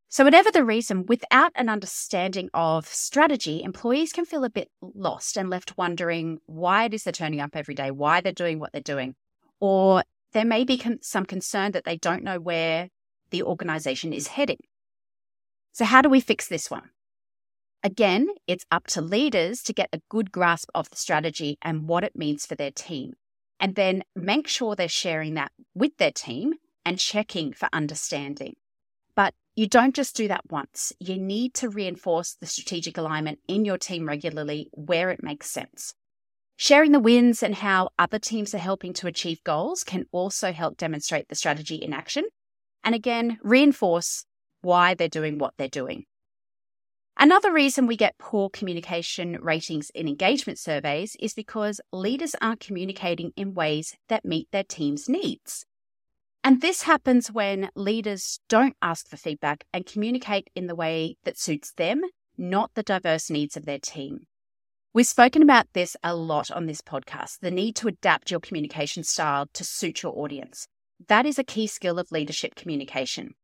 So, 0.08 0.24
whatever 0.24 0.50
the 0.50 0.62
reason, 0.62 1.06
without 1.06 1.52
an 1.54 1.70
understanding 1.70 2.50
of 2.52 2.86
strategy, 2.86 3.62
employees 3.62 4.12
can 4.12 4.26
feel 4.26 4.44
a 4.44 4.50
bit 4.50 4.68
lost 4.82 5.38
and 5.38 5.48
left 5.48 5.78
wondering 5.78 6.38
why 6.44 6.84
it 6.84 6.92
is 6.92 7.04
they're 7.04 7.12
turning 7.14 7.40
up 7.40 7.56
every 7.56 7.74
day, 7.74 7.90
why 7.90 8.20
they're 8.20 8.30
doing 8.30 8.58
what 8.58 8.72
they're 8.72 8.82
doing. 8.82 9.14
Or 9.58 10.02
there 10.32 10.44
may 10.44 10.64
be 10.64 10.76
con- 10.76 10.98
some 11.00 11.24
concern 11.24 11.72
that 11.72 11.84
they 11.84 11.96
don't 11.96 12.24
know 12.24 12.38
where 12.38 12.90
the 13.32 13.42
organization 13.42 14.12
is 14.12 14.28
heading. 14.28 14.60
So, 15.72 15.84
how 15.84 16.02
do 16.02 16.08
we 16.08 16.20
fix 16.20 16.46
this 16.46 16.70
one? 16.70 16.90
Again, 17.82 18.28
it's 18.46 18.64
up 18.70 18.86
to 18.88 19.00
leaders 19.00 19.62
to 19.64 19.72
get 19.72 19.88
a 19.92 20.00
good 20.08 20.30
grasp 20.30 20.68
of 20.74 20.88
the 20.90 20.96
strategy 20.96 21.58
and 21.62 21.88
what 21.88 22.04
it 22.04 22.14
means 22.14 22.46
for 22.46 22.54
their 22.54 22.70
team. 22.70 23.14
And 23.58 23.74
then 23.74 24.04
make 24.14 24.46
sure 24.46 24.76
they're 24.76 24.88
sharing 24.88 25.34
that 25.34 25.50
with 25.74 25.96
their 25.96 26.12
team 26.12 26.54
and 26.84 26.98
checking 26.98 27.52
for 27.52 27.68
understanding. 27.72 28.54
But 29.16 29.34
you 29.56 29.66
don't 29.66 29.94
just 29.94 30.16
do 30.16 30.28
that 30.28 30.50
once. 30.50 30.92
You 31.00 31.16
need 31.18 31.54
to 31.54 31.68
reinforce 31.68 32.36
the 32.40 32.46
strategic 32.46 32.96
alignment 32.96 33.40
in 33.48 33.64
your 33.64 33.78
team 33.78 34.06
regularly 34.06 34.68
where 34.72 35.10
it 35.10 35.22
makes 35.22 35.50
sense. 35.50 35.94
Sharing 36.56 36.92
the 36.92 37.00
wins 37.00 37.42
and 37.42 37.56
how 37.56 37.90
other 37.98 38.18
teams 38.18 38.54
are 38.54 38.58
helping 38.58 38.92
to 38.94 39.08
achieve 39.08 39.42
goals 39.42 39.82
can 39.82 40.06
also 40.12 40.52
help 40.52 40.76
demonstrate 40.76 41.28
the 41.28 41.34
strategy 41.34 41.76
in 41.76 41.92
action. 41.92 42.24
And 42.84 42.94
again, 42.94 43.38
reinforce 43.42 44.24
why 44.60 44.94
they're 44.94 45.08
doing 45.08 45.38
what 45.38 45.54
they're 45.56 45.68
doing. 45.68 46.04
Another 47.18 47.52
reason 47.52 47.86
we 47.86 47.96
get 47.96 48.18
poor 48.18 48.48
communication 48.50 49.38
ratings 49.40 49.90
in 49.94 50.08
engagement 50.08 50.58
surveys 50.58 51.14
is 51.20 51.34
because 51.34 51.80
leaders 51.92 52.34
aren't 52.40 52.60
communicating 52.60 53.32
in 53.36 53.54
ways 53.54 53.94
that 54.08 54.24
meet 54.24 54.48
their 54.50 54.64
team's 54.64 55.08
needs. 55.08 55.64
And 56.42 56.60
this 56.60 56.82
happens 56.82 57.30
when 57.30 57.70
leaders 57.76 58.40
don't 58.48 58.76
ask 58.82 59.08
for 59.08 59.16
feedback 59.16 59.64
and 59.72 59.86
communicate 59.86 60.50
in 60.56 60.66
the 60.66 60.74
way 60.74 61.16
that 61.24 61.38
suits 61.38 61.72
them, 61.72 62.02
not 62.36 62.72
the 62.74 62.82
diverse 62.82 63.30
needs 63.30 63.56
of 63.56 63.66
their 63.66 63.78
team. 63.78 64.26
We've 64.92 65.06
spoken 65.06 65.42
about 65.42 65.66
this 65.72 65.96
a 66.02 66.16
lot 66.16 66.50
on 66.50 66.66
this 66.66 66.80
podcast 66.80 67.38
the 67.40 67.50
need 67.50 67.76
to 67.76 67.88
adapt 67.88 68.30
your 68.30 68.40
communication 68.40 69.04
style 69.04 69.46
to 69.52 69.64
suit 69.64 70.02
your 70.02 70.12
audience. 70.18 70.66
That 71.08 71.26
is 71.26 71.38
a 71.38 71.44
key 71.44 71.66
skill 71.66 71.98
of 71.98 72.12
leadership 72.12 72.54
communication. 72.54 73.34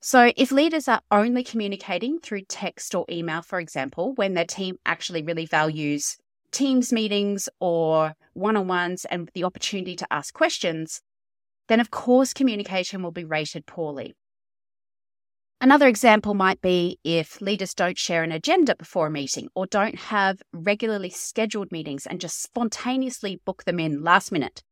So, 0.00 0.32
if 0.36 0.52
leaders 0.52 0.88
are 0.88 1.00
only 1.10 1.42
communicating 1.42 2.18
through 2.18 2.42
text 2.42 2.94
or 2.94 3.06
email, 3.10 3.42
for 3.42 3.58
example, 3.58 4.14
when 4.14 4.34
their 4.34 4.44
team 4.44 4.76
actually 4.84 5.22
really 5.22 5.46
values 5.46 6.16
Teams 6.52 6.92
meetings 6.92 7.48
or 7.60 8.14
one 8.32 8.56
on 8.56 8.66
ones 8.66 9.04
and 9.06 9.30
the 9.34 9.44
opportunity 9.44 9.96
to 9.96 10.06
ask 10.10 10.32
questions, 10.32 11.02
then 11.68 11.80
of 11.80 11.90
course 11.90 12.32
communication 12.32 13.02
will 13.02 13.10
be 13.10 13.24
rated 13.24 13.66
poorly. 13.66 14.14
Another 15.60 15.88
example 15.88 16.34
might 16.34 16.60
be 16.60 16.98
if 17.02 17.40
leaders 17.40 17.74
don't 17.74 17.98
share 17.98 18.22
an 18.22 18.32
agenda 18.32 18.76
before 18.76 19.06
a 19.08 19.10
meeting 19.10 19.48
or 19.54 19.66
don't 19.66 19.96
have 19.96 20.40
regularly 20.52 21.10
scheduled 21.10 21.72
meetings 21.72 22.06
and 22.06 22.20
just 22.20 22.42
spontaneously 22.42 23.40
book 23.44 23.64
them 23.64 23.80
in 23.80 24.02
last 24.02 24.30
minute. 24.30 24.62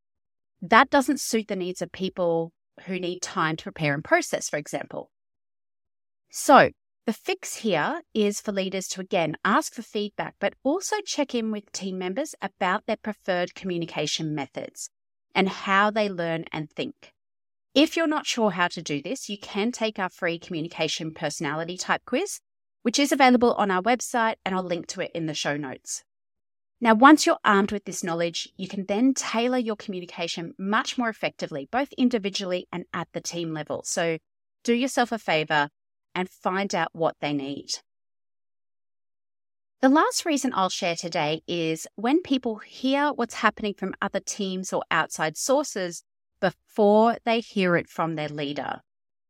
That 0.61 0.89
doesn't 0.89 1.19
suit 1.19 1.47
the 1.47 1.55
needs 1.55 1.81
of 1.81 1.91
people 1.91 2.51
who 2.85 2.99
need 2.99 3.21
time 3.21 3.55
to 3.57 3.63
prepare 3.63 3.93
and 3.93 4.03
process, 4.03 4.49
for 4.49 4.57
example. 4.57 5.11
So, 6.31 6.71
the 7.05 7.13
fix 7.13 7.57
here 7.57 8.01
is 8.13 8.41
for 8.41 8.51
leaders 8.51 8.87
to 8.89 9.01
again 9.01 9.37
ask 9.45 9.73
for 9.73 9.83
feedback, 9.83 10.35
but 10.39 10.55
also 10.63 10.95
check 11.05 11.35
in 11.35 11.51
with 11.51 11.71
team 11.71 11.99
members 11.99 12.33
about 12.41 12.85
their 12.87 12.97
preferred 12.97 13.53
communication 13.53 14.33
methods 14.33 14.89
and 15.35 15.47
how 15.47 15.91
they 15.91 16.09
learn 16.09 16.45
and 16.51 16.71
think. 16.71 17.13
If 17.75 17.95
you're 17.95 18.07
not 18.07 18.25
sure 18.25 18.51
how 18.51 18.69
to 18.69 18.81
do 18.81 19.01
this, 19.01 19.29
you 19.29 19.37
can 19.37 19.71
take 19.71 19.99
our 19.99 20.09
free 20.09 20.39
communication 20.39 21.13
personality 21.13 21.77
type 21.77 22.01
quiz, 22.05 22.39
which 22.81 22.97
is 22.97 23.11
available 23.11 23.53
on 23.53 23.69
our 23.69 23.81
website, 23.81 24.35
and 24.45 24.55
I'll 24.55 24.63
link 24.63 24.87
to 24.87 25.01
it 25.01 25.11
in 25.13 25.25
the 25.25 25.33
show 25.33 25.57
notes. 25.57 26.03
Now, 26.81 26.93
once 26.93 27.25
you're 27.25 27.39
armed 27.45 27.71
with 27.71 27.85
this 27.85 28.03
knowledge, 28.03 28.49
you 28.57 28.67
can 28.67 28.85
then 28.85 29.13
tailor 29.13 29.57
your 29.57 29.77
communication 29.77 30.53
much 30.57 30.97
more 30.97 31.09
effectively, 31.09 31.67
both 31.71 31.93
individually 31.97 32.67
and 32.71 32.85
at 32.93 33.07
the 33.13 33.21
team 33.21 33.53
level. 33.53 33.83
So, 33.85 34.17
do 34.63 34.73
yourself 34.73 35.11
a 35.11 35.17
favor 35.17 35.69
and 36.13 36.29
find 36.29 36.73
out 36.73 36.89
what 36.93 37.15
they 37.21 37.33
need. 37.33 37.69
The 39.81 39.89
last 39.89 40.25
reason 40.25 40.51
I'll 40.55 40.69
share 40.69 40.95
today 40.95 41.43
is 41.47 41.85
when 41.95 42.21
people 42.21 42.57
hear 42.57 43.11
what's 43.11 43.35
happening 43.35 43.75
from 43.75 43.93
other 44.01 44.19
teams 44.19 44.73
or 44.73 44.83
outside 44.89 45.37
sources 45.37 46.03
before 46.41 47.17
they 47.25 47.39
hear 47.39 47.75
it 47.75 47.87
from 47.89 48.15
their 48.15 48.29
leader. 48.29 48.81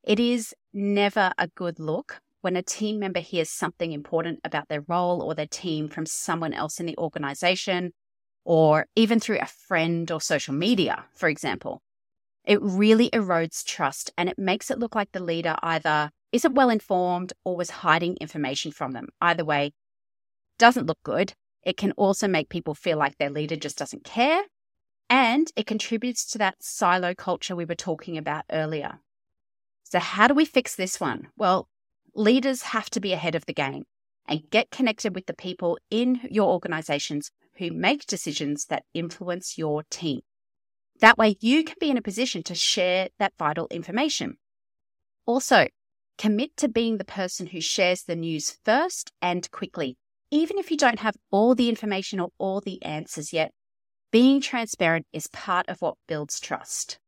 It 0.03 0.19
is 0.19 0.53
never 0.73 1.33
a 1.37 1.47
good 1.47 1.79
look 1.79 2.21
when 2.45 2.55
a 2.55 2.61
team 2.61 2.99
member 2.99 3.21
hears 3.21 3.49
something 3.49 3.91
important 3.91 4.39
about 4.43 4.67
their 4.69 4.85
role 4.87 5.23
or 5.23 5.33
their 5.33 5.47
team 5.47 5.89
from 5.89 6.05
someone 6.05 6.53
else 6.53 6.79
in 6.79 6.85
the 6.85 6.95
organization, 6.95 7.91
or 8.43 8.85
even 8.95 9.19
through 9.19 9.39
a 9.39 9.47
friend 9.47 10.11
or 10.11 10.21
social 10.21 10.53
media, 10.53 11.05
for 11.11 11.27
example. 11.27 11.81
It 12.45 12.61
really 12.61 13.09
erodes 13.09 13.65
trust 13.65 14.11
and 14.15 14.29
it 14.29 14.37
makes 14.37 14.69
it 14.69 14.77
look 14.77 14.93
like 14.93 15.11
the 15.11 15.23
leader 15.23 15.55
either 15.63 16.11
isn't 16.31 16.53
well 16.53 16.69
informed 16.69 17.33
or 17.43 17.55
was 17.55 17.71
hiding 17.71 18.15
information 18.21 18.71
from 18.71 18.91
them. 18.91 19.07
Either 19.19 19.43
way, 19.43 19.71
doesn't 20.59 20.85
look 20.85 20.99
good. 21.01 21.33
It 21.63 21.77
can 21.77 21.93
also 21.93 22.27
make 22.27 22.49
people 22.49 22.75
feel 22.75 22.99
like 22.99 23.17
their 23.17 23.31
leader 23.31 23.55
just 23.55 23.79
doesn't 23.79 24.03
care. 24.03 24.43
And 25.09 25.51
it 25.55 25.65
contributes 25.65 26.23
to 26.27 26.37
that 26.37 26.57
silo 26.61 27.15
culture 27.15 27.55
we 27.55 27.65
were 27.65 27.73
talking 27.73 28.19
about 28.19 28.45
earlier. 28.51 28.99
So, 29.81 29.97
how 29.97 30.27
do 30.27 30.35
we 30.35 30.45
fix 30.45 30.75
this 30.75 30.99
one? 30.99 31.29
Well, 31.35 31.69
leaders 32.15 32.63
have 32.63 32.89
to 32.91 32.99
be 32.99 33.13
ahead 33.13 33.35
of 33.35 33.45
the 33.45 33.53
game 33.53 33.83
and 34.27 34.49
get 34.49 34.71
connected 34.71 35.13
with 35.13 35.25
the 35.27 35.35
people 35.35 35.77
in 35.91 36.21
your 36.29 36.51
organizations 36.51 37.31
who 37.57 37.71
make 37.71 38.05
decisions 38.05 38.65
that 38.65 38.83
influence 38.93 39.57
your 39.57 39.83
team. 39.89 40.21
That 41.01 41.17
way, 41.17 41.35
you 41.39 41.63
can 41.63 41.75
be 41.79 41.89
in 41.89 41.97
a 41.97 42.01
position 42.01 42.41
to 42.43 42.55
share 42.55 43.09
that 43.19 43.33
vital 43.37 43.67
information. 43.69 44.37
Also, 45.25 45.67
Commit 46.17 46.55
to 46.57 46.69
being 46.69 46.97
the 46.97 47.03
person 47.03 47.47
who 47.47 47.59
shares 47.59 48.03
the 48.03 48.15
news 48.15 48.57
first 48.63 49.11
and 49.21 49.49
quickly. 49.51 49.97
Even 50.31 50.57
if 50.57 50.71
you 50.71 50.77
don't 50.77 50.99
have 50.99 51.17
all 51.29 51.55
the 51.55 51.67
information 51.67 52.19
or 52.19 52.29
all 52.37 52.61
the 52.61 52.81
answers 52.83 53.33
yet, 53.33 53.51
being 54.11 54.39
transparent 54.39 55.05
is 55.11 55.27
part 55.27 55.67
of 55.67 55.81
what 55.81 55.97
builds 56.07 56.39
trust. 56.39 56.99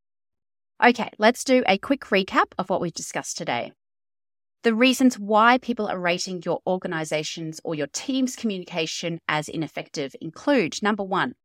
Okay, 0.83 1.09
let's 1.17 1.45
do 1.45 1.63
a 1.67 1.77
quick 1.77 2.01
recap 2.01 2.51
of 2.57 2.69
what 2.69 2.81
we've 2.81 2.93
discussed 2.93 3.37
today. 3.37 3.71
The 4.63 4.73
reasons 4.73 5.19
why 5.19 5.59
people 5.59 5.87
are 5.87 5.99
rating 5.99 6.41
your 6.43 6.59
organization's 6.65 7.61
or 7.63 7.75
your 7.75 7.87
team's 7.87 8.35
communication 8.35 9.19
as 9.27 9.47
ineffective 9.47 10.15
include 10.19 10.81
number 10.81 11.03
one, 11.03 11.35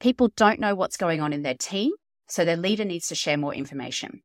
people 0.00 0.30
don't 0.34 0.60
know 0.60 0.74
what's 0.74 0.96
going 0.96 1.20
on 1.20 1.32
in 1.32 1.42
their 1.42 1.54
team, 1.54 1.92
so 2.26 2.44
their 2.44 2.56
leader 2.56 2.84
needs 2.84 3.08
to 3.08 3.14
share 3.14 3.36
more 3.36 3.54
information. 3.54 4.22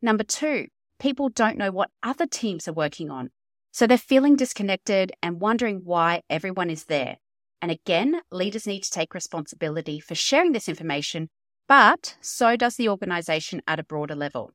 Number 0.00 0.24
two, 0.24 0.68
people 0.98 1.28
don't 1.28 1.58
know 1.58 1.70
what 1.70 1.90
other 2.02 2.26
teams 2.26 2.68
are 2.68 2.72
working 2.72 3.10
on. 3.10 3.30
So 3.72 3.86
they're 3.86 3.98
feeling 3.98 4.36
disconnected 4.36 5.12
and 5.22 5.40
wondering 5.40 5.82
why 5.84 6.22
everyone 6.28 6.70
is 6.70 6.84
there. 6.84 7.18
And 7.62 7.70
again, 7.70 8.20
leaders 8.30 8.66
need 8.66 8.82
to 8.84 8.90
take 8.90 9.14
responsibility 9.14 10.00
for 10.00 10.14
sharing 10.14 10.52
this 10.52 10.68
information, 10.68 11.28
but 11.68 12.16
so 12.20 12.56
does 12.56 12.76
the 12.76 12.88
organization 12.88 13.62
at 13.66 13.78
a 13.78 13.84
broader 13.84 14.16
level. 14.16 14.52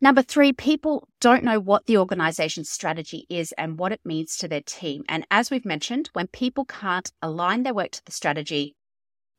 Number 0.00 0.22
three, 0.22 0.52
people 0.52 1.08
don't 1.20 1.42
know 1.42 1.58
what 1.58 1.86
the 1.86 1.96
organization's 1.96 2.68
strategy 2.68 3.26
is 3.30 3.52
and 3.52 3.78
what 3.78 3.92
it 3.92 4.00
means 4.04 4.36
to 4.36 4.48
their 4.48 4.60
team. 4.60 5.04
And 5.08 5.26
as 5.30 5.50
we've 5.50 5.64
mentioned, 5.64 6.10
when 6.12 6.26
people 6.26 6.66
can't 6.66 7.10
align 7.22 7.62
their 7.62 7.72
work 7.72 7.92
to 7.92 8.04
the 8.04 8.12
strategy, 8.12 8.76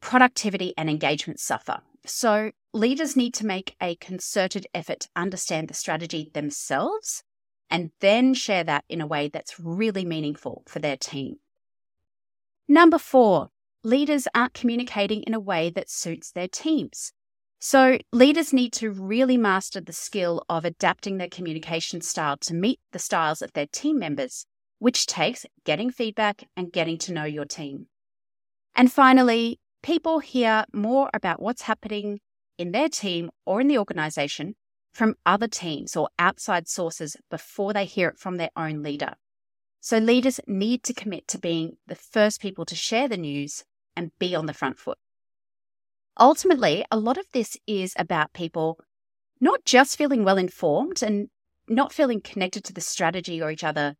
productivity 0.01 0.73
and 0.75 0.89
engagement 0.89 1.39
suffer. 1.39 1.81
So, 2.05 2.51
leaders 2.73 3.15
need 3.15 3.33
to 3.35 3.45
make 3.45 3.75
a 3.81 3.95
concerted 3.95 4.65
effort 4.73 5.01
to 5.01 5.09
understand 5.15 5.67
the 5.67 5.73
strategy 5.73 6.31
themselves 6.33 7.23
and 7.69 7.91
then 7.99 8.33
share 8.33 8.63
that 8.63 8.85
in 8.89 9.01
a 9.01 9.07
way 9.07 9.27
that's 9.27 9.59
really 9.59 10.05
meaningful 10.05 10.63
for 10.67 10.79
their 10.79 10.97
team. 10.97 11.35
Number 12.67 12.97
four, 12.97 13.49
leaders 13.83 14.27
aren't 14.33 14.53
communicating 14.53 15.23
in 15.23 15.33
a 15.33 15.39
way 15.39 15.69
that 15.69 15.89
suits 15.89 16.31
their 16.31 16.47
teams. 16.47 17.13
So, 17.59 17.97
leaders 18.13 18.53
need 18.53 18.71
to 18.73 18.91
really 18.91 19.35
master 19.35 19.81
the 19.81 19.93
skill 19.93 20.43
of 20.47 20.63
adapting 20.63 21.17
their 21.17 21.29
communication 21.29 22.01
style 22.01 22.37
to 22.37 22.53
meet 22.53 22.79
the 22.91 22.99
styles 22.99 23.41
of 23.41 23.53
their 23.53 23.65
team 23.65 23.97
members, 23.97 24.45
which 24.77 25.07
takes 25.07 25.45
getting 25.63 25.89
feedback 25.89 26.43
and 26.55 26.71
getting 26.71 26.99
to 26.99 27.13
know 27.13 27.23
your 27.23 27.45
team. 27.45 27.87
And 28.75 28.91
finally, 28.91 29.59
people 29.81 30.19
hear 30.19 30.65
more 30.71 31.09
about 31.15 31.41
what's 31.41 31.63
happening 31.63 32.19
in 32.59 32.71
their 32.71 32.89
team 32.89 33.31
or 33.45 33.59
in 33.59 33.67
the 33.67 33.79
organization 33.79 34.55
from 34.93 35.15
other 35.25 35.47
teams 35.47 35.95
or 35.95 36.09
outside 36.19 36.67
sources 36.67 37.17
before 37.29 37.73
they 37.73 37.85
hear 37.85 38.09
it 38.09 38.19
from 38.19 38.37
their 38.37 38.51
own 38.55 38.83
leader. 38.83 39.13
So 39.79 39.97
leaders 39.97 40.39
need 40.47 40.83
to 40.83 40.93
commit 40.93 41.27
to 41.29 41.39
being 41.39 41.77
the 41.87 41.95
first 41.95 42.39
people 42.41 42.65
to 42.65 42.75
share 42.75 43.07
the 43.07 43.17
news 43.17 43.63
and 43.95 44.11
be 44.19 44.35
on 44.35 44.45
the 44.45 44.53
front 44.53 44.77
foot. 44.79 44.97
Ultimately, 46.19 46.83
a 46.89 46.97
lot 46.97 47.17
of 47.17 47.25
this 47.31 47.57
is 47.67 47.93
about 47.97 48.33
people 48.33 48.79
not 49.39 49.65
just 49.65 49.97
feeling 49.97 50.23
well 50.23 50.37
informed 50.37 51.03
and 51.03 51.29
not 51.69 51.93
feeling 51.93 52.21
connected 52.21 52.63
to 52.63 52.73
the 52.73 52.81
strategy 52.81 53.41
or 53.41 53.51
each 53.51 53.63
other 53.63 53.95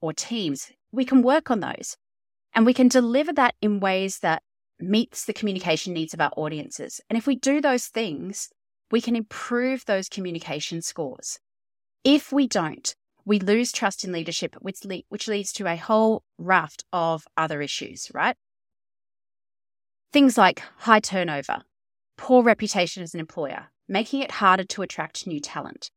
or 0.00 0.12
teams. 0.12 0.72
We 0.90 1.04
can 1.04 1.22
work 1.22 1.50
on 1.50 1.60
those 1.60 1.96
and 2.54 2.66
we 2.66 2.74
can 2.74 2.88
deliver 2.88 3.32
that 3.34 3.54
in 3.62 3.78
ways 3.78 4.18
that 4.20 4.42
meets 4.80 5.24
the 5.24 5.32
communication 5.32 5.92
needs 5.92 6.14
of 6.14 6.20
our 6.20 6.32
audiences. 6.36 7.00
And 7.08 7.16
if 7.16 7.26
we 7.26 7.36
do 7.36 7.60
those 7.60 7.86
things, 7.86 8.48
we 8.90 9.00
can 9.00 9.14
improve 9.14 9.84
those 9.84 10.08
communication 10.08 10.82
scores. 10.82 11.38
If 12.02 12.32
we 12.32 12.48
don't, 12.48 12.94
we 13.24 13.38
lose 13.38 13.70
trust 13.70 14.02
in 14.04 14.10
leadership, 14.10 14.56
which, 14.60 14.84
le- 14.84 15.02
which 15.08 15.28
leads 15.28 15.52
to 15.52 15.66
a 15.66 15.76
whole 15.76 16.24
raft 16.38 16.84
of 16.92 17.24
other 17.36 17.60
issues, 17.62 18.10
right? 18.12 18.36
Things 20.12 20.36
like 20.36 20.60
high 20.78 20.98
turnover, 20.98 21.62
poor 22.16 22.42
reputation 22.42 23.02
as 23.02 23.14
an 23.14 23.20
employer, 23.20 23.66
making 23.88 24.22
it 24.22 24.32
harder 24.32 24.64
to 24.64 24.82
attract 24.82 25.26
new 25.26 25.38
talent. 25.38 25.92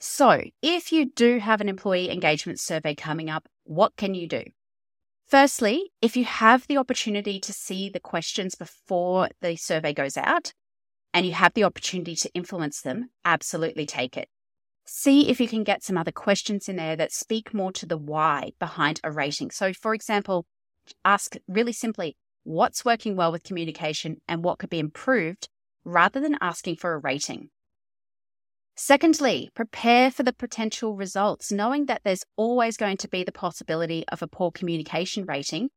So, 0.00 0.42
if 0.60 0.90
you 0.90 1.06
do 1.06 1.38
have 1.38 1.60
an 1.60 1.68
employee 1.68 2.10
engagement 2.10 2.58
survey 2.58 2.96
coming 2.96 3.30
up, 3.30 3.46
what 3.62 3.94
can 3.96 4.14
you 4.14 4.26
do? 4.26 4.42
Firstly, 5.26 5.92
if 6.02 6.16
you 6.16 6.24
have 6.24 6.66
the 6.66 6.76
opportunity 6.76 7.38
to 7.38 7.52
see 7.52 7.88
the 7.88 8.00
questions 8.00 8.56
before 8.56 9.28
the 9.40 9.54
survey 9.54 9.94
goes 9.94 10.16
out 10.16 10.52
and 11.12 11.24
you 11.24 11.32
have 11.32 11.54
the 11.54 11.64
opportunity 11.64 12.16
to 12.16 12.34
influence 12.34 12.80
them, 12.82 13.10
absolutely 13.24 13.86
take 13.86 14.16
it. 14.16 14.28
See 14.86 15.30
if 15.30 15.40
you 15.40 15.46
can 15.46 15.62
get 15.62 15.84
some 15.84 15.96
other 15.96 16.12
questions 16.12 16.68
in 16.68 16.74
there 16.76 16.96
that 16.96 17.12
speak 17.12 17.54
more 17.54 17.72
to 17.72 17.86
the 17.86 17.96
why 17.96 18.50
behind 18.58 19.00
a 19.04 19.12
rating. 19.12 19.52
So, 19.52 19.72
for 19.72 19.94
example, 19.94 20.46
ask 21.04 21.36
really 21.48 21.72
simply 21.72 22.16
what's 22.44 22.84
working 22.84 23.16
well 23.16 23.32
with 23.32 23.42
communication 23.42 24.20
and 24.28 24.44
what 24.44 24.58
could 24.58 24.70
be 24.70 24.78
improved 24.78 25.48
rather 25.84 26.20
than 26.20 26.38
asking 26.40 26.76
for 26.76 26.94
a 26.94 26.98
rating. 26.98 27.50
Secondly, 28.76 29.50
prepare 29.54 30.10
for 30.10 30.24
the 30.24 30.32
potential 30.32 30.96
results, 30.96 31.52
knowing 31.52 31.86
that 31.86 32.02
there's 32.04 32.24
always 32.36 32.76
going 32.76 32.96
to 32.96 33.08
be 33.08 33.22
the 33.22 33.32
possibility 33.32 34.04
of 34.08 34.20
a 34.20 34.26
poor 34.26 34.50
communication 34.50 35.24
rating. 35.26 35.68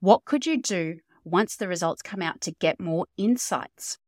What 0.00 0.24
could 0.24 0.46
you 0.46 0.60
do 0.60 0.98
once 1.24 1.56
the 1.56 1.68
results 1.68 2.02
come 2.02 2.22
out 2.22 2.40
to 2.42 2.52
get 2.52 2.80
more 2.80 3.06
insights? 3.16 3.98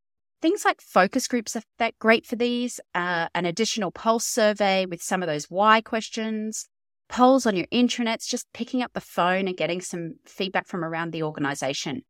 Things 0.40 0.64
like 0.64 0.80
focus 0.80 1.28
groups 1.28 1.56
are 1.56 1.90
great 1.98 2.24
for 2.24 2.36
these, 2.36 2.80
uh, 2.94 3.28
an 3.34 3.44
additional 3.44 3.90
pulse 3.90 4.24
survey 4.24 4.86
with 4.86 5.02
some 5.02 5.22
of 5.22 5.26
those 5.26 5.50
why 5.50 5.80
questions, 5.80 6.68
polls 7.08 7.46
on 7.46 7.56
your 7.56 7.66
intranets, 7.66 8.28
just 8.28 8.52
picking 8.52 8.82
up 8.82 8.92
the 8.92 9.00
phone 9.00 9.48
and 9.48 9.56
getting 9.56 9.80
some 9.80 10.16
feedback 10.24 10.66
from 10.66 10.84
around 10.84 11.12
the 11.12 11.22
organization. 11.22 12.02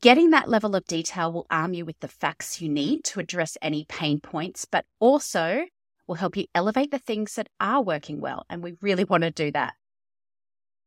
Getting 0.00 0.30
that 0.30 0.48
level 0.48 0.76
of 0.76 0.84
detail 0.84 1.32
will 1.32 1.46
arm 1.50 1.74
you 1.74 1.84
with 1.84 1.98
the 2.00 2.08
facts 2.08 2.60
you 2.60 2.68
need 2.68 3.02
to 3.04 3.20
address 3.20 3.56
any 3.60 3.84
pain 3.88 4.20
points, 4.20 4.64
but 4.64 4.84
also 5.00 5.64
will 6.06 6.14
help 6.14 6.36
you 6.36 6.46
elevate 6.54 6.90
the 6.90 6.98
things 6.98 7.34
that 7.34 7.48
are 7.60 7.82
working 7.82 8.20
well. 8.20 8.44
And 8.48 8.62
we 8.62 8.76
really 8.80 9.04
want 9.04 9.24
to 9.24 9.30
do 9.30 9.50
that. 9.52 9.74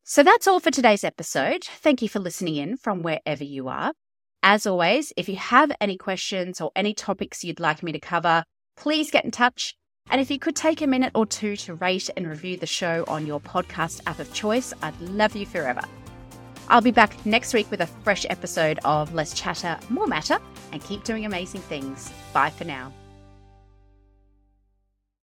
So 0.03 0.23
that's 0.23 0.47
all 0.47 0.59
for 0.59 0.71
today's 0.71 1.03
episode. 1.03 1.63
Thank 1.63 2.01
you 2.01 2.09
for 2.09 2.19
listening 2.19 2.55
in 2.55 2.77
from 2.77 3.03
wherever 3.03 3.43
you 3.43 3.67
are. 3.67 3.93
As 4.41 4.65
always, 4.65 5.13
if 5.15 5.29
you 5.29 5.35
have 5.35 5.71
any 5.79 5.97
questions 5.97 6.59
or 6.59 6.71
any 6.75 6.93
topics 6.93 7.43
you'd 7.43 7.59
like 7.59 7.83
me 7.83 7.91
to 7.91 8.00
cover, 8.00 8.43
please 8.75 9.11
get 9.11 9.25
in 9.25 9.31
touch. 9.31 9.75
And 10.10 10.20
if 10.20 10.29
you 10.29 10.39
could 10.39 10.55
take 10.55 10.81
a 10.81 10.88
minute 10.88 11.12
or 11.15 11.25
two 11.25 11.55
to 11.58 11.75
rate 11.75 12.10
and 12.17 12.27
review 12.27 12.58
the 12.58 12.65
show 12.65 13.05
on 13.08 13.25
your 13.25 13.39
podcast 13.39 14.01
app 14.08 14.20
of 14.20 14.34
choice, 14.34 14.74
I'd 14.81 15.00
love 15.01 15.36
you 15.36 15.46
forever. 15.46 15.81
I'll 16.67 16.81
be 16.81 16.91
back 16.91 17.25
next 17.25 17.53
week 17.53 17.70
with 17.70 17.81
a 17.81 17.88
fresh 17.88 18.25
episode 18.29 18.79
of 18.86 19.13
Less 19.13 19.34
Chatter, 19.34 19.77
More 19.89 20.08
Matter, 20.08 20.39
and 20.72 20.84
keep 20.84 21.03
doing 21.03 21.25
amazing 21.25 21.62
things. 21.62 22.12
Bye 22.34 22.50
for 22.50 22.63
now. 22.63 22.93